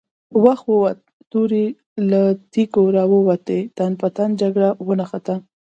[0.43, 0.99] وخت ووت،
[1.31, 1.65] تورې
[2.11, 2.21] له
[2.53, 5.35] تېکو را ووتې، تن په تن جګړه ونښته!